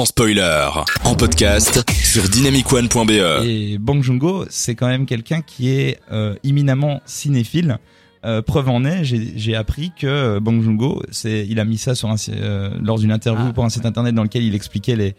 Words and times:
sans 0.00 0.06
spoiler, 0.06 0.66
en 1.04 1.14
podcast 1.14 1.84
sur 1.90 2.26
dynamicone.be. 2.26 3.44
Et 3.44 3.76
Bong 3.76 4.02
Joon-ho, 4.02 4.46
c'est 4.48 4.74
quand 4.74 4.86
même 4.86 5.04
quelqu'un 5.04 5.42
qui 5.42 5.68
est 5.68 6.00
euh, 6.10 6.36
éminemment 6.42 7.02
cinéphile. 7.04 7.76
Euh, 8.24 8.40
preuve 8.40 8.70
en 8.70 8.82
est, 8.86 9.04
j'ai 9.04 9.54
appris 9.54 9.92
que 9.94 10.06
euh, 10.06 10.40
Bong 10.40 10.62
Joon-ho, 10.62 11.02
c'est, 11.10 11.46
il 11.46 11.60
a 11.60 11.66
mis 11.66 11.76
ça 11.76 11.94
sur 11.94 12.08
un, 12.08 12.14
euh, 12.30 12.70
lors 12.82 12.98
d'une 12.98 13.12
interview 13.12 13.48
Ah, 13.50 13.52
pour 13.52 13.62
un 13.62 13.68
site 13.68 13.84
internet 13.84 14.14
dans 14.14 14.22
lequel 14.22 14.42
il 14.42 14.54
expliquait 14.54 14.96
les 14.96 15.16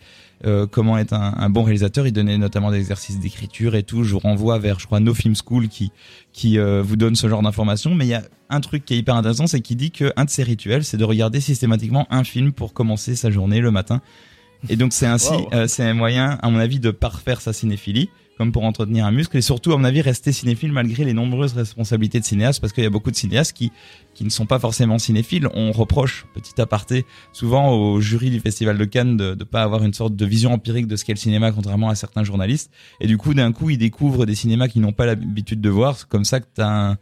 euh, 0.47 0.65
comment 0.65 0.97
être 0.97 1.13
un, 1.13 1.35
un 1.37 1.49
bon 1.51 1.61
réalisateur. 1.61 2.07
Il 2.07 2.13
donnait 2.13 2.39
notamment 2.39 2.71
des 2.71 2.79
exercices 2.79 3.19
d'écriture 3.19 3.75
et 3.75 3.83
tout. 3.83 4.03
Je 4.03 4.13
vous 4.13 4.19
renvoie 4.19 4.57
vers, 4.57 4.79
je 4.79 4.87
crois, 4.87 4.99
No 4.99 5.13
Film 5.13 5.35
School 5.35 5.67
qui 5.67 5.91
qui 6.33 6.57
euh, 6.57 6.81
vous 6.81 6.95
donne 6.95 7.15
ce 7.15 7.29
genre 7.29 7.43
d'informations. 7.43 7.93
Mais 7.93 8.05
il 8.05 8.09
y 8.09 8.15
a 8.15 8.23
un 8.49 8.61
truc 8.61 8.83
qui 8.83 8.95
est 8.95 8.97
hyper 8.97 9.13
intéressant, 9.13 9.45
c'est 9.45 9.61
qu'il 9.61 9.77
dit 9.77 9.91
que 9.91 10.11
un 10.15 10.25
de 10.25 10.31
ses 10.31 10.41
rituels, 10.41 10.83
c'est 10.83 10.97
de 10.97 11.03
regarder 11.03 11.39
systématiquement 11.39 12.07
un 12.09 12.23
film 12.23 12.51
pour 12.51 12.73
commencer 12.73 13.15
sa 13.15 13.29
journée 13.29 13.59
le 13.59 13.69
matin. 13.69 14.01
Et 14.69 14.75
donc 14.75 14.93
c'est 14.93 15.05
ainsi, 15.07 15.33
Wow. 15.33 15.49
euh, 15.53 15.67
c'est 15.67 15.83
un 15.83 15.93
moyen, 15.93 16.37
à 16.41 16.49
mon 16.49 16.59
avis, 16.59 16.79
de 16.79 16.91
parfaire 16.91 17.41
sa 17.41 17.53
cinéphilie, 17.53 18.09
comme 18.37 18.51
pour 18.51 18.63
entretenir 18.63 19.05
un 19.05 19.11
muscle, 19.11 19.37
et 19.37 19.41
surtout, 19.41 19.71
à 19.71 19.77
mon 19.77 19.83
avis, 19.83 20.01
rester 20.01 20.31
cinéphile 20.31 20.71
malgré 20.71 21.03
les 21.05 21.13
nombreuses 21.13 21.53
responsabilités 21.53 22.19
de 22.19 22.25
cinéaste, 22.25 22.59
parce 22.59 22.73
qu'il 22.73 22.83
y 22.83 22.87
a 22.87 22.89
beaucoup 22.89 23.11
de 23.11 23.15
cinéastes 23.15 23.53
qui 23.55 23.71
qui 24.13 24.23
ne 24.25 24.29
sont 24.29 24.45
pas 24.45 24.59
forcément 24.59 24.97
cinéphiles. 24.99 25.47
On 25.53 25.71
reproche, 25.71 26.25
petit 26.33 26.59
aparté, 26.59 27.05
souvent 27.33 27.69
au 27.71 28.01
jury 28.01 28.29
du 28.29 28.39
Festival 28.39 28.77
de 28.77 28.85
Cannes 28.85 29.15
de 29.15 29.35
ne 29.37 29.43
pas 29.43 29.61
avoir 29.63 29.83
une 29.83 29.93
sorte 29.93 30.15
de 30.15 30.25
vision 30.25 30.53
empirique 30.53 30.87
de 30.87 30.95
ce 30.95 31.05
qu'est 31.05 31.13
le 31.13 31.19
cinéma, 31.19 31.51
contrairement 31.51 31.89
à 31.89 31.95
certains 31.95 32.23
journalistes. 32.23 32.71
Et 32.99 33.07
du 33.07 33.17
coup, 33.17 33.33
d'un 33.33 33.51
coup, 33.51 33.69
ils 33.69 33.77
découvrent 33.77 34.25
des 34.25 34.35
cinémas 34.35 34.67
qu'ils 34.67 34.81
n'ont 34.81 34.91
pas 34.91 35.05
l'habitude 35.05 35.61
de 35.61 35.69
voir. 35.69 35.97
C'est 35.97 36.07
comme 36.07 36.25
ça 36.25 36.39
que 36.39 36.47
t'as 36.53 36.67
un 36.91 36.97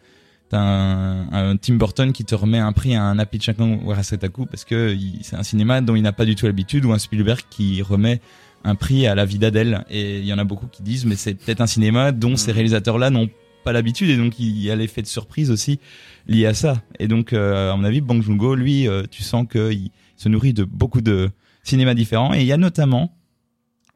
T'as 0.49 0.59
un, 0.59 1.31
un 1.31 1.58
Tim 1.58 1.76
Burton 1.76 2.12
qui 2.12 2.26
te 2.26 2.34
remet 2.34 2.57
un 2.57 2.73
prix 2.73 2.95
à 2.95 3.03
un 3.03 3.20
Happy 3.20 3.40
Chakan 3.40 3.81
Warasetaku 3.84 4.48
parce 4.48 4.66
que 4.66 4.98
c'est 5.21 5.35
un 5.35 5.44
cinéma 5.44 5.81
dont 5.81 5.95
il 5.95 6.02
n'a 6.02 6.12
pas 6.12 6.26
du 6.26 6.35
tout 6.35 6.48
l'habitude 6.48 6.85
ou 6.85 6.91
un 6.91 6.98
Spielberg 6.98 7.41
qui 7.52 7.84
remet 7.84 8.20
un 8.63 8.76
prix 8.76 9.05
à 9.05 9.13
la 9.13 9.26
vie 9.26 9.38
d'Adèle. 9.38 9.85
Et 9.90 10.20
il 10.20 10.26
y 10.26 10.34
en 10.34 10.40
a 10.40 10.43
beaucoup 10.43 10.67
qui 10.67 10.81
disent 10.81 11.05
mais 11.05 11.16
c'est 11.16 11.35
peut-être 11.35 11.62
un 11.62 11.68
cinéma 11.68 12.12
dont 12.12 12.35
ces 12.35 12.51
réalisateurs-là 12.51 13.12
n'ont 13.12 13.29
pas 13.63 13.74
l'habitude 13.74 14.09
et 14.09 14.18
donc 14.18 14.40
il 14.40 14.59
y 14.59 14.71
a 14.71 14.76
l'effet 14.76 15.01
de 15.01 15.07
surprise 15.07 15.51
aussi 15.51 15.79
lié 16.27 16.48
à 16.48 16.55
ça. 16.55 16.81
Et 16.98 17.07
donc 17.07 17.34
euh, 17.34 17.71
à 17.71 17.76
mon 17.76 17.84
avis 17.84 18.02
Joon-ho 18.02 18.55
lui 18.55 18.87
euh, 18.87 19.04
tu 19.09 19.21
sens 19.21 19.46
qu'il 19.49 19.91
se 20.15 20.29
nourrit 20.29 20.54
de 20.54 20.63
beaucoup 20.63 21.02
de 21.02 21.29
cinémas 21.63 21.93
différents. 21.93 22.34
Et 22.34 22.41
il 22.41 22.48
y 22.48 22.54
a 22.54 22.57
notamment 22.57 23.15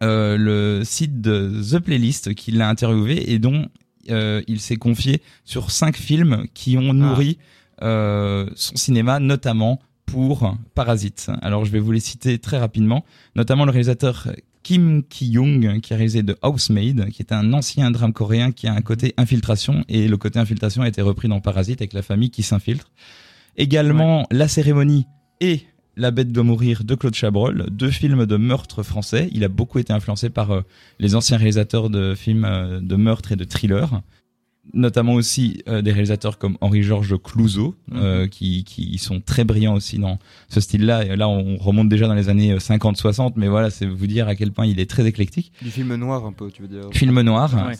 euh, 0.03 0.37
le 0.37 0.83
site 0.83 1.21
de 1.21 1.61
The 1.71 1.79
Playlist 1.79 2.33
qui 2.35 2.51
l'a 2.51 2.69
interviewé 2.69 3.31
et 3.31 3.39
dont 3.39 3.69
il 4.07 4.59
s'est 4.59 4.75
confié 4.75 5.21
sur 5.45 5.71
cinq 5.71 5.95
films 5.97 6.45
qui 6.53 6.77
ont 6.77 6.93
nourri 6.93 7.37
euh, 7.81 8.49
son 8.55 8.75
cinéma, 8.75 9.19
notamment 9.19 9.79
pour 10.05 10.55
Parasite. 10.75 11.31
Alors 11.41 11.65
je 11.65 11.71
vais 11.71 11.79
vous 11.79 11.91
les 11.91 11.99
citer 11.99 12.37
très 12.37 12.57
rapidement, 12.57 13.03
notamment 13.35 13.65
le 13.65 13.71
réalisateur 13.71 14.29
Kim 14.61 15.03
Ki-young 15.03 15.81
qui 15.81 15.93
a 15.93 15.97
réalisé 15.97 16.23
The 16.23 16.37
Housemaid, 16.43 17.09
qui 17.09 17.21
est 17.21 17.33
un 17.33 17.51
ancien 17.51 17.91
drame 17.91 18.13
coréen 18.13 18.51
qui 18.51 18.67
a 18.67 18.73
un 18.73 18.81
côté 18.81 19.13
infiltration 19.17 19.83
et 19.89 20.07
le 20.07 20.17
côté 20.17 20.39
infiltration 20.39 20.83
a 20.83 20.87
été 20.87 21.01
repris 21.01 21.27
dans 21.27 21.41
Parasite 21.41 21.81
avec 21.81 21.93
la 21.93 22.01
famille 22.01 22.29
qui 22.29 22.43
s'infiltre. 22.43 22.91
Également 23.57 24.25
La 24.31 24.47
cérémonie 24.47 25.05
et 25.41 25.63
La 25.95 26.11
bête 26.11 26.31
doit 26.31 26.43
mourir 26.43 26.83
de 26.83 26.95
Claude 26.95 27.13
Chabrol, 27.13 27.67
deux 27.69 27.91
films 27.91 28.25
de 28.25 28.35
meurtre 28.37 28.81
français. 28.81 29.29
Il 29.31 29.43
a 29.43 29.47
beaucoup 29.47 29.79
été 29.79 29.93
influencé 29.93 30.29
par 30.29 30.51
euh, 30.51 30.61
les 30.99 31.15
anciens 31.15 31.37
réalisateurs 31.37 31.89
de 31.89 32.15
films 32.15 32.45
euh, 32.45 32.79
de 32.81 32.95
meurtre 32.95 33.31
et 33.31 33.35
de 33.35 33.43
thriller 33.43 34.01
notamment 34.73 35.13
aussi 35.13 35.61
euh, 35.67 35.81
des 35.81 35.91
réalisateurs 35.91 36.37
comme 36.37 36.57
Henri-Georges 36.61 37.21
Clouzot, 37.21 37.75
euh, 37.93 38.27
qui, 38.27 38.63
qui 38.63 38.97
sont 38.97 39.19
très 39.19 39.43
brillants 39.43 39.75
aussi 39.75 39.99
dans 39.99 40.19
ce 40.47 40.61
style-là. 40.61 41.05
Et 41.05 41.15
là, 41.15 41.27
on 41.27 41.57
remonte 41.57 41.89
déjà 41.89 42.07
dans 42.07 42.13
les 42.13 42.29
années 42.29 42.55
50-60, 42.55 43.33
mais 43.35 43.47
voilà, 43.47 43.69
c'est 43.69 43.85
vous 43.85 44.07
dire 44.07 44.27
à 44.27 44.35
quel 44.35 44.51
point 44.51 44.65
il 44.65 44.79
est 44.79 44.89
très 44.89 45.05
éclectique. 45.05 45.51
Du 45.61 45.69
film 45.69 45.93
noir 45.95 46.25
un 46.25 46.31
peu, 46.31 46.49
tu 46.49 46.61
veux 46.61 46.67
dire. 46.67 46.83
Film 46.91 47.19
noir, 47.21 47.53
Ouais. 47.53 47.75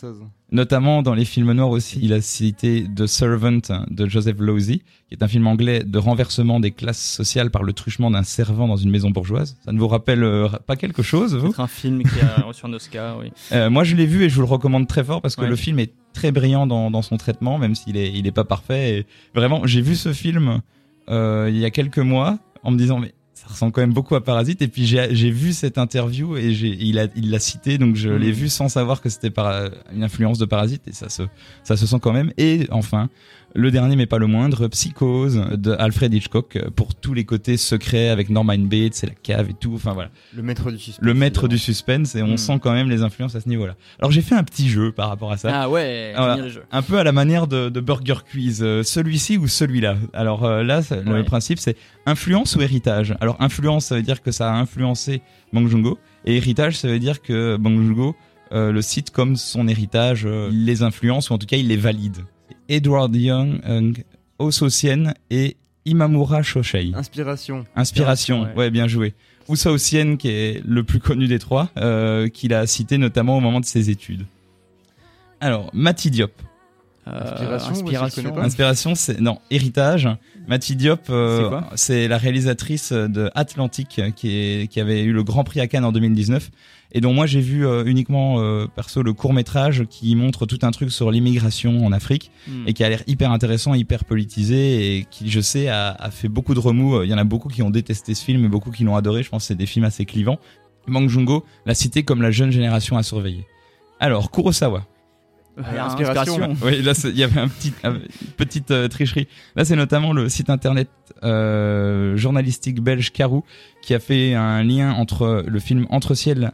Notamment 0.53 1.01
dans 1.01 1.15
les 1.15 1.25
films 1.25 1.51
noirs 1.51 1.71
aussi, 1.71 1.97
il 2.01 2.13
a 2.13 2.21
cité 2.21 2.85
The 2.95 3.07
Servant 3.07 3.57
de 3.89 4.07
Joseph 4.07 4.37
Losey, 4.39 4.77
qui 5.07 5.13
est 5.13 5.23
un 5.23 5.27
film 5.27 5.47
anglais 5.47 5.83
de 5.83 5.97
renversement 5.97 6.59
des 6.59 6.69
classes 6.69 7.03
sociales 7.03 7.49
par 7.49 7.63
le 7.63 7.73
truchement 7.73 8.11
d'un 8.11 8.21
servant 8.21 8.67
dans 8.67 8.75
une 8.77 8.91
maison 8.91 9.09
bourgeoise. 9.09 9.57
Ça 9.65 9.71
ne 9.71 9.79
vous 9.79 9.87
rappelle 9.87 10.23
euh, 10.23 10.47
pas 10.67 10.75
quelque 10.75 11.01
chose, 11.01 11.33
vous 11.35 11.47
Peut-être 11.47 11.59
un 11.59 11.67
film 11.67 12.03
qui 12.03 12.19
a 12.21 12.43
reçu 12.43 12.67
un 12.67 12.73
Oscar, 12.73 13.17
oui. 13.17 13.31
Euh, 13.51 13.71
moi, 13.71 13.83
je 13.83 13.95
l'ai 13.95 14.05
vu 14.05 14.23
et 14.23 14.29
je 14.29 14.35
vous 14.35 14.41
le 14.41 14.47
recommande 14.47 14.87
très 14.87 15.03
fort 15.03 15.23
parce 15.23 15.35
que 15.35 15.41
Ouais. 15.41 15.47
le 15.49 15.55
film 15.55 15.79
est 15.79 15.91
très 16.13 16.31
brillant 16.31 16.67
dans, 16.67 16.91
dans 16.91 17.01
son 17.01 17.17
traitement, 17.17 17.57
même 17.57 17.73
s'il 17.73 17.97
est, 17.97 18.13
il 18.13 18.27
est 18.27 18.31
pas 18.31 18.45
parfait. 18.45 18.99
Et 18.99 19.05
vraiment, 19.33 19.65
j'ai 19.65 19.81
vu 19.81 19.95
ce 19.95 20.13
film 20.13 20.61
euh, 21.09 21.49
il 21.51 21.57
y 21.57 21.65
a 21.65 21.71
quelques 21.71 21.97
mois 21.97 22.37
en 22.61 22.69
me 22.69 22.77
disant 22.77 22.99
mais 22.99 23.13
ça 23.45 23.53
ressemble 23.53 23.71
quand 23.73 23.81
même 23.81 23.93
beaucoup 23.93 24.15
à 24.15 24.23
Parasite. 24.23 24.61
Et 24.61 24.67
puis 24.67 24.85
j'ai 24.85 25.31
vu 25.31 25.53
cette 25.53 25.77
interview 25.77 26.37
et 26.37 26.47
il 26.51 26.97
a 26.99 27.07
il 27.15 27.29
l'a 27.31 27.39
cité 27.39 27.77
donc 27.77 27.95
je 27.95 28.09
l'ai 28.09 28.29
Mm. 28.29 28.35
vu 28.35 28.49
sans 28.49 28.69
savoir 28.69 29.01
que 29.01 29.09
c'était 29.09 29.29
par 29.31 29.69
une 29.93 30.03
influence 30.03 30.37
de 30.39 30.45
Parasite 30.45 30.81
et 30.87 30.93
ça 30.93 31.09
se 31.09 31.23
ça 31.63 31.75
se 31.77 31.85
sent 31.85 31.97
quand 32.01 32.13
même. 32.13 32.31
Et 32.37 32.67
enfin. 32.71 33.09
Le 33.55 33.69
dernier, 33.69 33.95
mais 33.95 34.07
pas 34.07 34.17
le 34.17 34.25
moindre, 34.25 34.67
Psychose 34.67 35.39
de 35.51 35.73
Alfred 35.77 36.11
Hitchcock 36.11 36.57
pour 36.75 36.95
tous 36.95 37.13
les 37.13 37.23
côtés 37.23 37.55
secrets 37.57 38.09
avec 38.09 38.29
Norman 38.31 38.57
Bates, 38.57 38.95
c'est 38.95 39.05
la 39.05 39.13
cave 39.13 39.51
et 39.51 39.53
tout. 39.53 39.73
Enfin 39.75 39.93
voilà 39.93 40.09
Le 40.35 40.41
maître 40.41 40.71
du 40.71 40.79
suspense. 40.79 41.05
le 41.05 41.13
maître 41.13 41.47
du 41.47 41.59
suspense 41.59 42.15
et 42.15 42.23
on 42.23 42.33
Mm. 42.33 42.37
sent 42.37 42.59
quand 42.63 42.73
même 42.73 42.89
les 42.89 43.03
influences 43.03 43.35
à 43.35 43.41
ce 43.41 43.47
niveau-là. 43.47 43.75
Alors 43.99 44.09
j'ai 44.11 44.23
fait 44.23 44.33
un 44.33 44.43
petit 44.43 44.69
jeu 44.69 44.91
par 44.91 45.07
rapport 45.09 45.31
à 45.31 45.37
ça, 45.37 45.51
Ah 45.53 45.69
ouais, 45.69 46.13
Voilà. 46.17 46.37
un 46.71 46.81
peu 46.81 46.97
à 46.97 47.03
la 47.03 47.11
manière 47.11 47.45
de, 47.45 47.69
de 47.69 47.79
Burger 47.79 48.15
Quiz, 48.31 48.63
euh, 48.63 48.81
celui-ci 48.81 49.37
ou 49.37 49.47
celui-là. 49.47 49.97
Alors 50.13 50.45
euh, 50.45 50.63
là, 50.63 50.81
le 51.05 51.21
principe 51.23 51.59
c'est 51.59 51.77
influence 52.07 52.55
ou 52.55 52.61
héritage? 52.63 53.15
Alors 53.21 53.32
influence, 53.39 53.85
ça 53.87 53.95
veut 53.95 54.01
dire 54.01 54.21
que 54.21 54.31
ça 54.31 54.51
a 54.51 54.55
influencé 54.55 55.21
Bang 55.51 55.67
Joon-ho 55.67 55.97
et 56.25 56.37
héritage, 56.37 56.77
ça 56.77 56.87
veut 56.87 56.99
dire 56.99 57.21
que 57.21 57.57
Bang 57.57 57.75
Joon-ho 57.75 58.15
euh, 58.51 58.71
le 58.71 58.81
cite 58.81 59.09
comme 59.09 59.35
son 59.35 59.67
héritage, 59.67 60.25
euh, 60.25 60.49
il 60.51 60.65
les 60.65 60.83
influence 60.83 61.29
ou 61.29 61.33
en 61.33 61.37
tout 61.37 61.47
cas 61.47 61.57
il 61.57 61.67
les 61.67 61.77
valide. 61.77 62.17
Edward 62.69 63.15
Young, 63.15 63.61
euh, 63.65 63.93
Oso 64.39 64.69
Sien 64.69 65.13
et 65.29 65.57
Imamura 65.85 66.43
Shoshei. 66.43 66.91
Inspiration. 66.95 67.65
Inspiration, 67.75 68.43
ouais. 68.43 68.53
ouais. 68.55 68.69
bien 68.69 68.87
joué. 68.87 69.13
Sien, 69.77 70.15
qui 70.15 70.29
est 70.29 70.61
le 70.65 70.83
plus 70.83 70.99
connu 70.99 71.27
des 71.27 71.39
trois, 71.39 71.69
euh, 71.77 72.29
qu'il 72.29 72.53
a 72.53 72.65
cité 72.65 72.97
notamment 72.97 73.37
au 73.37 73.41
moment 73.41 73.59
de 73.59 73.65
ses 73.65 73.89
études. 73.89 74.25
Alors, 75.41 75.69
Mati 75.73 76.09
Diop. 76.09 76.31
Euh, 77.07 77.57
Inspiration, 78.37 78.95
c'est 78.95 79.19
non 79.19 79.39
héritage. 79.51 80.09
Mati 80.47 80.75
Diop, 80.75 81.01
euh, 81.09 81.61
C'est 81.75 82.07
la 82.07 82.17
réalisatrice 82.17 82.91
de 82.93 83.29
Atlantique 83.35 84.01
qui, 84.15 84.29
est, 84.29 84.67
qui 84.67 84.79
avait 84.79 85.03
eu 85.03 85.11
le 85.13 85.23
Grand 85.23 85.43
Prix 85.43 85.59
à 85.59 85.67
Cannes 85.67 85.85
en 85.85 85.91
2019 85.91 86.49
et 86.95 87.01
dont 87.01 87.13
moi 87.13 87.25
j'ai 87.25 87.39
vu 87.41 87.65
euh, 87.65 87.85
uniquement 87.85 88.39
euh, 88.39 88.67
perso 88.67 89.01
le 89.03 89.13
court 89.13 89.33
métrage 89.33 89.85
qui 89.89 90.15
montre 90.15 90.45
tout 90.45 90.59
un 90.61 90.71
truc 90.71 90.91
sur 90.91 91.11
l'immigration 91.11 91.85
en 91.85 91.91
Afrique 91.91 92.31
Hmm. 92.47 92.67
et 92.67 92.73
qui 92.73 92.83
a 92.83 92.89
l'air 92.89 93.03
hyper 93.07 93.31
intéressant, 93.31 93.73
hyper 93.73 94.03
politisé 94.03 94.97
et 94.97 95.05
qui, 95.09 95.29
je 95.29 95.39
sais, 95.39 95.69
a, 95.69 95.89
a 95.91 96.11
fait 96.11 96.27
beaucoup 96.27 96.53
de 96.53 96.59
remous. 96.59 97.03
Il 97.03 97.09
y 97.09 97.13
en 97.13 97.17
a 97.17 97.23
beaucoup 97.23 97.47
qui 97.47 97.61
ont 97.63 97.69
détesté 97.69 98.13
ce 98.15 98.23
film 98.23 98.43
et 98.43 98.49
beaucoup 98.49 98.69
qui 98.71 98.83
l'ont 98.83 98.97
adoré. 98.97 99.23
Je 99.23 99.29
pense 99.29 99.43
que 99.43 99.47
c'est 99.47 99.55
des 99.55 99.65
films 99.65 99.85
assez 99.85 100.05
clivants. 100.05 100.39
Bang 100.87 101.07
Joon-ho 101.07 101.45
l'a 101.65 101.73
cité 101.75 102.03
comme 102.03 102.21
la 102.21 102.31
jeune 102.31 102.51
génération 102.51 102.97
à 102.97 103.03
surveiller. 103.03 103.45
Alors, 104.01 104.29
Kurosawa. 104.31 104.85
Ouais, 105.57 105.77
Inspiration. 105.77 106.55
Oui, 106.63 106.81
là, 106.81 106.93
il 107.05 107.17
y 107.17 107.23
avait 107.23 107.39
un 107.39 107.47
petit, 107.47 107.73
un- 107.83 107.93
une 107.95 108.01
petite 108.37 108.71
euh, 108.71 108.87
tricherie. 108.87 109.27
Là, 109.55 109.65
c'est 109.65 109.75
notamment 109.75 110.11
le 110.13 110.27
site 110.29 110.49
internet 110.49 110.89
euh, 111.23 112.17
journalistique 112.17 112.81
belge 112.81 113.11
Karou 113.11 113.43
qui 113.81 113.93
a 113.93 113.99
fait 113.99 114.33
un 114.33 114.63
lien 114.63 114.93
entre 114.93 115.43
le 115.47 115.59
film 115.59 115.85
Entre 115.89 116.15
ciel 116.15 116.51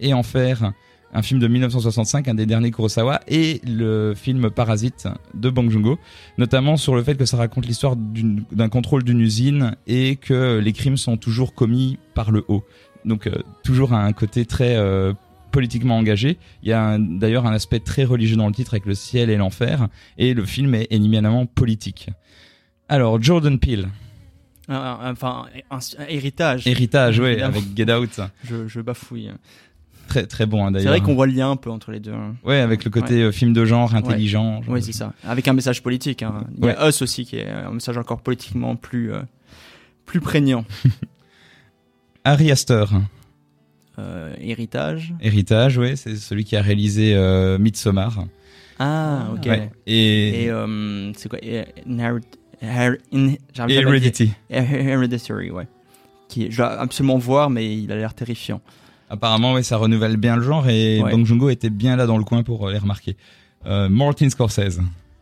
et 0.00 0.12
enfer, 0.14 0.72
un 1.12 1.22
film 1.22 1.40
de 1.40 1.46
1965, 1.48 2.28
un 2.28 2.34
des 2.34 2.46
derniers 2.46 2.70
Kurosawa, 2.70 3.20
et 3.28 3.60
le 3.66 4.14
film 4.16 4.50
Parasite 4.50 5.08
de 5.34 5.50
Bang 5.50 5.68
Joon-ho, 5.70 5.98
notamment 6.38 6.76
sur 6.76 6.94
le 6.94 7.02
fait 7.02 7.16
que 7.16 7.24
ça 7.26 7.36
raconte 7.36 7.66
l'histoire 7.66 7.96
d'un 7.96 8.68
contrôle 8.68 9.02
d'une 9.04 9.20
usine 9.20 9.76
et 9.86 10.16
que 10.16 10.58
les 10.58 10.72
crimes 10.72 10.96
sont 10.96 11.16
toujours 11.16 11.54
commis 11.54 11.98
par 12.14 12.30
le 12.30 12.44
haut. 12.48 12.64
Donc, 13.04 13.26
euh, 13.26 13.32
toujours 13.64 13.92
un 13.92 14.12
côté 14.12 14.44
très 14.44 14.76
euh, 14.76 15.12
politiquement 15.50 15.96
engagé. 15.98 16.38
Il 16.62 16.68
y 16.68 16.72
a 16.72 16.96
d'ailleurs 16.98 17.46
un 17.46 17.52
aspect 17.52 17.80
très 17.80 18.04
religieux 18.04 18.36
dans 18.36 18.46
le 18.46 18.54
titre 18.54 18.74
avec 18.74 18.86
le 18.86 18.94
ciel 18.94 19.30
et 19.30 19.36
l'enfer, 19.36 19.88
et 20.18 20.34
le 20.34 20.44
film 20.44 20.74
est 20.74 20.86
éminemment 20.90 21.46
politique. 21.46 22.08
Alors, 22.88 23.22
Jordan 23.22 23.58
Peele, 23.58 23.88
un- 24.68 24.98
Enfin, 25.12 25.46
un, 25.70 25.76
un 25.76 26.06
héritage. 26.08 26.66
héritage, 26.66 27.18
Évidemment. 27.20 27.56
avec 27.56 27.76
Get 27.76 27.92
Out, 27.92 28.20
Je, 28.44 28.68
je 28.68 28.80
bafouille. 28.80 29.30
très 30.08 30.26
très 30.26 30.46
bon 30.46 30.64
hein, 30.64 30.68
C'est 30.68 30.72
d'ailleurs. 30.84 30.92
vrai 30.92 31.00
qu'on 31.00 31.14
voit 31.14 31.26
le 31.26 31.32
lien 31.32 31.50
un 31.52 31.56
peu 31.56 31.70
entre 31.70 31.90
les 31.92 32.00
deux. 32.00 32.12
hein. 32.12 32.34
Ouais, 32.44 32.58
avec 32.58 32.84
le 32.84 32.90
côté 32.90 33.22
euh, 33.22 33.30
film 33.32 33.52
de 33.52 33.64
genre, 33.64 33.94
intelligent. 33.94 34.60
Oui, 34.68 34.82
c'est 34.82 34.92
ça. 34.92 35.12
Avec 35.24 35.46
un 35.48 35.52
message 35.52 35.82
politique. 35.82 36.22
hein. 36.22 36.44
Il 36.58 36.64
y 36.64 36.68
a 36.68 36.88
Us 36.88 37.00
aussi 37.02 37.24
qui 37.24 37.36
est 37.36 37.48
un 37.48 37.70
message 37.72 37.96
encore 37.96 38.20
politiquement 38.22 38.74
plus, 38.76 39.12
euh, 39.12 39.20
plus 40.06 40.20
prégnant. 40.20 40.64
Harry 42.24 42.50
Astor, 42.50 42.90
Euh, 44.00 44.34
héritage. 44.40 45.14
héritage, 45.20 45.76
ouais, 45.78 45.94
c'est 45.96 46.16
celui 46.16 46.44
qui 46.44 46.56
a 46.56 46.62
réalisé 46.62 47.14
euh, 47.14 47.58
Midsommar. 47.58 48.24
Ah, 48.78 49.26
ok. 49.34 49.44
Ouais. 49.46 49.70
Et, 49.86 50.44
Et 50.44 50.50
euh, 50.50 51.12
c'est 51.14 51.28
quoi 51.28 51.38
Inherit- 51.86 52.22
Her- 52.62 52.96
in-. 53.12 53.34
Heredity. 53.68 54.32
Hereditary, 54.50 55.50
ouais. 55.50 55.66
qui 56.28 56.50
je 56.50 56.56
dois 56.58 56.78
absolument 56.80 57.18
voir, 57.18 57.50
mais 57.50 57.76
il 57.76 57.90
a 57.92 57.96
l'air 57.96 58.14
terrifiant. 58.14 58.60
Apparemment, 59.10 59.54
oui, 59.54 59.64
ça 59.64 59.76
renouvelle 59.76 60.16
bien 60.16 60.36
le 60.36 60.42
genre 60.42 60.68
et 60.68 61.00
Ouais. 61.02 61.10
Bong 61.10 61.24
Joon-ho 61.26 61.50
était 61.50 61.70
bien 61.70 61.96
là 61.96 62.06
dans 62.06 62.16
le 62.18 62.24
coin 62.24 62.42
pour 62.42 62.68
euh, 62.68 62.72
les 62.72 62.78
remarquer. 62.78 63.16
Euh, 63.66 63.88
Martin 63.88 64.30
Scorsese, 64.30 64.80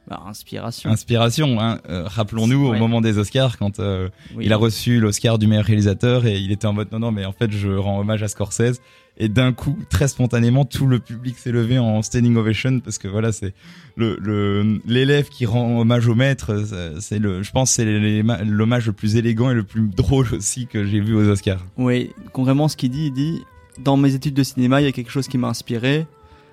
Bah, 0.08 0.22
inspiration. 0.26 0.90
inspiration. 0.90 1.60
Hein, 1.60 1.80
euh, 1.90 2.04
Rappelons-nous 2.06 2.66
au 2.66 2.70
Ouais. 2.70 2.78
moment 2.78 3.00
des 3.02 3.18
Oscars 3.18 3.58
quand 3.58 3.78
euh, 3.78 4.08
Oui. 4.34 4.44
il 4.46 4.52
a 4.52 4.56
reçu 4.56 5.00
l'Oscar 5.00 5.38
du 5.38 5.46
meilleur 5.46 5.64
réalisateur 5.66 6.24
et 6.24 6.38
il 6.38 6.50
était 6.50 6.66
en 6.66 6.72
mode 6.72 6.90
non 6.92 6.98
non 6.98 7.12
mais 7.12 7.24
en 7.26 7.32
fait 7.32 7.50
je 7.52 7.68
rends 7.70 8.00
hommage 8.00 8.22
à 8.22 8.28
Scorsese 8.28 8.80
et 9.18 9.28
d'un 9.28 9.52
coup 9.52 9.76
très 9.90 10.08
spontanément 10.08 10.64
tout 10.64 10.86
le 10.86 10.98
public 11.00 11.36
s'est 11.36 11.50
levé 11.52 11.78
en 11.78 12.00
standing 12.02 12.36
ovation 12.36 12.80
parce 12.80 12.96
que 12.96 13.08
voilà 13.08 13.32
c'est 13.32 13.52
le 13.96 14.16
le- 14.20 14.80
l'élève 14.86 15.28
qui 15.28 15.44
rend 15.44 15.78
hommage 15.80 16.06
au 16.08 16.14
maître 16.14 16.64
c'est- 16.64 17.00
c'est 17.00 17.18
le 17.18 17.42
je 17.42 17.50
pense 17.50 17.70
c'est 17.72 17.84
l'hommage 17.84 18.86
le 18.86 18.92
plus 18.92 19.16
élégant 19.16 19.50
et 19.50 19.54
le 19.54 19.64
plus 19.64 19.88
drôle 19.88 20.28
aussi 20.32 20.66
que 20.66 20.84
j'ai 20.86 21.00
vu 21.00 21.14
aux 21.14 21.28
Oscars. 21.28 21.64
Oui, 21.76 22.10
contrairement 22.32 22.64
à 22.66 22.68
ce 22.68 22.76
qu'il 22.78 22.90
dit, 22.92 23.06
il 23.08 23.12
dit 23.12 23.42
dans 23.78 23.96
mes 23.96 24.14
études 24.14 24.34
de 24.34 24.42
cinéma, 24.42 24.80
il 24.80 24.84
y 24.84 24.88
a 24.88 24.92
quelque 24.92 25.10
chose 25.10 25.28
qui 25.28 25.36
m'a 25.38 25.48
inspiré. 25.48 26.06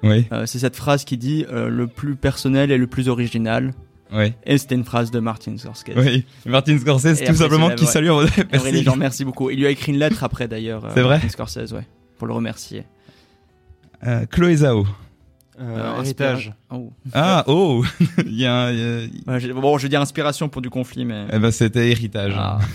Oui 0.06 0.25
Euh, 0.31 0.46
c'est 0.46 0.60
cette 0.60 0.75
phrase 0.78 1.04
qui 1.04 1.18
dit 1.18 1.46
euh, 1.52 1.68
le 1.69 1.88
plus 1.88 2.16
personnel 2.16 2.72
et 2.72 2.78
le 2.78 2.88
plus 2.88 3.10
original. 3.10 3.74
oui 4.13 4.34
Et 4.46 4.57
c'était 4.57 4.75
une 4.75 4.86
phrase 4.86 5.12
de 5.12 5.19
Martin 5.19 5.57
Scorsese. 5.57 5.94
oui 5.98 6.25
Martin 6.46 6.78
Scorsese 6.78 7.06
Et 7.22 7.25
tout 7.25 7.31
après, 7.31 7.34
simplement 7.36 7.69
qui 7.72 7.86
salue 7.86 8.10
merci. 8.52 8.72
les 8.72 8.84
gens, 8.84 8.96
merci 8.96 9.25
beaucoup. 9.25 9.50
Il 9.50 9.60
lui 9.60 9.66
a 9.66 9.69
écrit 9.72 9.92
une 9.92 10.00
lettre 10.00 10.24
après 10.24 10.48
d'ailleurs. 10.48 10.86
euh, 10.86 10.92
C'est 10.94 11.02
vrai 11.02 11.16
Martin 11.16 11.30
Scorsese, 11.30 11.74
ouais, 11.74 11.86
pour 12.18 12.28
le 12.28 12.34
remercier. 12.34 12.84
Euh, 14.06 14.25
Chloé 14.28 14.57
Zhao 14.57 14.86
Euh, 15.60 16.02
héritage. 16.02 16.52
Oh. 16.69 16.92
ah 17.13 17.44
oh 17.48 17.84
il 18.25 18.36
y 18.40 18.46
a, 18.46 18.54
un- 18.54 18.72
il 18.72 18.78
y 18.80 18.84
a- 18.84 19.07
Voilà, 19.25 19.40
j'ai- 19.40 19.54
bon, 19.54 19.78
je 19.78 19.84
vais 19.84 19.90
dire 19.90 20.02
inspiration 20.02 20.50
pour 20.50 20.62
du 20.62 20.69
conflit, 20.69 21.06
mais. 21.06 21.25
eh 21.31 21.40
ben 21.40 21.50
c'était 21.50 21.90
héritage. 21.92 22.34
Ah. 22.38 22.60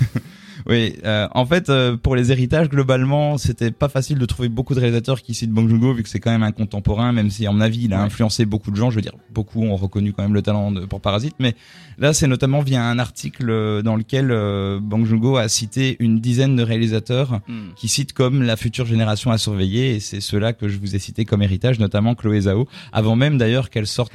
Oui, 0.70 0.94
euh, 1.04 1.26
en 1.34 1.44
fait, 1.44 1.68
euh, 1.68 1.96
pour 1.96 2.14
les 2.14 2.30
héritages, 2.30 2.68
globalement, 2.68 3.38
c'était 3.38 3.72
pas 3.72 3.88
facile 3.88 4.18
de 4.20 4.24
trouver 4.24 4.48
beaucoup 4.48 4.72
de 4.74 4.78
réalisateurs 4.78 5.20
qui 5.20 5.34
citent 5.34 5.50
Bong 5.50 5.68
Joon-ho, 5.68 5.94
vu 5.94 6.04
que 6.04 6.08
c'est 6.08 6.20
quand 6.20 6.30
même 6.30 6.44
un 6.44 6.52
contemporain, 6.52 7.10
même 7.10 7.28
si, 7.28 7.44
à 7.44 7.50
mon 7.50 7.60
avis, 7.60 7.86
il 7.86 7.92
a 7.92 7.98
Ouais. 7.98 8.04
influencé 8.04 8.44
beaucoup 8.46 8.70
de 8.70 8.76
gens. 8.76 8.88
Je 8.88 8.94
veux 8.94 9.02
dire, 9.02 9.14
beaucoup 9.34 9.64
ont 9.64 9.74
reconnu 9.74 10.12
quand 10.12 10.22
même 10.22 10.32
le 10.32 10.42
talent 10.42 10.70
de, 10.70 10.86
pour 10.86 11.00
Parasite, 11.00 11.34
mais 11.40 11.56
là, 11.98 12.12
c'est 12.12 12.28
notamment 12.28 12.60
via 12.60 12.84
un 12.84 13.00
article 13.00 13.50
euh, 13.50 13.82
dans 13.82 13.96
lequel 13.96 14.30
euh, 14.30 14.78
Bong 14.80 15.04
Joon-ho 15.04 15.36
a 15.38 15.48
cité 15.48 15.96
une 15.98 16.20
dizaine 16.20 16.54
de 16.54 16.62
réalisateurs 16.62 17.40
Hmm. 17.48 17.72
qui 17.74 17.88
citent 17.88 18.12
comme 18.12 18.42
la 18.42 18.56
future 18.56 18.86
génération 18.86 19.30
à 19.32 19.38
surveiller, 19.38 19.96
et 19.96 20.00
c'est 20.00 20.20
ceux-là 20.20 20.52
que 20.52 20.68
je 20.68 20.78
vous 20.78 20.94
ai 20.94 20.98
cités 20.98 21.24
comme 21.24 21.42
héritage, 21.42 21.78
notamment 21.80 22.14
Chloé 22.14 22.42
Zhao, 22.42 22.68
avant 22.92 23.16
même 23.16 23.38
d'ailleurs 23.38 23.70
qu'elle 23.70 23.86
sorte 23.88 24.14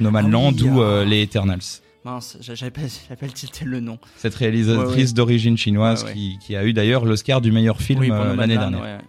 oui, 0.62 0.68
ou 0.70 0.80
ah. 0.80 0.84
euh, 0.84 1.04
les 1.04 1.20
Eternals. 1.22 1.60
Mince, 2.06 2.36
j'a- 2.40 2.54
j'avais 2.54 2.70
pas, 2.70 3.26
tilté 3.34 3.64
le 3.64 3.80
nom. 3.80 3.98
Cette 4.16 4.36
réalisatrice 4.36 4.94
Ouais, 4.96 5.02
ouais. 5.06 5.12
d'origine 5.12 5.56
chinoise 5.58 6.04
Ouais. 6.04 6.12
Qui, 6.12 6.38
qui 6.38 6.54
a 6.54 6.64
eu 6.64 6.72
d'ailleurs 6.72 7.04
l'Oscar 7.04 7.40
du 7.40 7.50
meilleur 7.50 7.80
film 7.82 7.98
Oui, 8.00 8.10
euh, 8.12 8.36
l'année 8.36 8.56
dernière. 8.56 9.00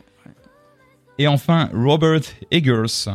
Et 1.20 1.28
enfin, 1.28 1.70
Robert 1.74 2.22
Eggers. 2.52 3.10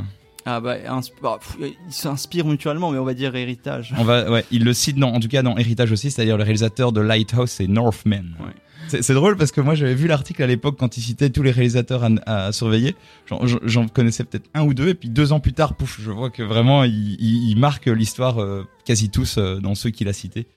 Ah 0.44 0.60
bah, 0.60 0.76
bah, 1.22 1.38
pff, 1.40 1.56
ils 1.60 1.92
s'inspirent 1.92 2.46
mutuellement, 2.46 2.90
mais 2.90 2.98
on 2.98 3.04
va 3.04 3.14
dire 3.14 3.34
héritage. 3.36 3.94
On 3.96 4.04
va, 4.04 4.30
ouais, 4.30 4.44
il 4.50 4.64
le 4.64 4.72
cite 4.72 4.96
dans, 4.96 5.12
en 5.12 5.20
tout 5.20 5.28
cas 5.28 5.42
dans 5.42 5.56
Héritage 5.56 5.92
aussi, 5.92 6.10
c'est-à-dire 6.10 6.36
le 6.36 6.42
réalisateur 6.42 6.92
de 6.92 7.00
Lighthouse 7.00 7.60
et 7.60 7.68
Northman. 7.68 8.24
Ouais. 8.40 8.52
C'est 9.00 9.14
drôle 9.14 9.36
parce 9.36 9.52
que 9.52 9.60
moi 9.60 9.76
j'avais 9.76 9.94
vu 9.94 10.08
l'article 10.08 10.42
à 10.42 10.46
l'époque 10.48 10.76
quand 10.78 10.96
il 10.96 11.02
citait 11.02 11.30
tous 11.30 11.42
les 11.44 11.52
réalisateurs 11.52 12.02
à, 12.26 12.46
à 12.46 12.52
surveiller. 12.52 12.96
J'en- 13.64 13.86
connaissais 13.86 14.24
peut-être 14.24 14.50
un 14.54 14.64
ou 14.64 14.74
deux 14.74 14.88
et 14.88 14.94
puis 14.94 15.08
deux 15.08 15.32
ans 15.32 15.38
plus 15.40 15.52
tard, 15.52 15.74
pouf, 15.76 16.00
je 16.00 16.10
vois 16.10 16.30
que 16.30 16.42
vraiment 16.42 16.82
il, 16.82 17.14
il, 17.20 17.50
il 17.50 17.56
marque 17.58 17.86
l'histoire 17.86 18.42
euh, 18.42 18.66
quasi 18.84 19.08
tous 19.08 19.38
euh, 19.38 19.60
dans 19.60 19.76
ceux 19.76 19.90
qu'il 19.90 20.08
a 20.08 20.12
cités. 20.12 20.46